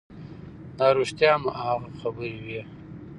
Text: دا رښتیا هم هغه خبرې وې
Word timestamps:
دا 0.77 0.87
رښتیا 0.97 1.31
هم 1.35 1.43
هغه 1.61 1.89
خبرې 2.01 2.39
وې 2.45 2.61